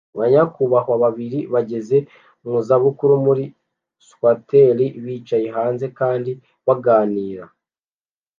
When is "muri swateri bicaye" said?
3.25-5.47